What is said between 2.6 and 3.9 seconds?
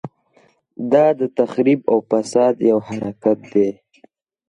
یو حرکت دی.